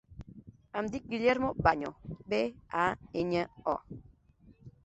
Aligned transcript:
Em 0.79 0.87
dic 0.95 1.03
Guillermo 1.11 1.51
Baño: 1.67 1.91
be, 2.33 2.41
a, 2.87 2.89
enya, 3.25 3.45
o. 3.75 3.79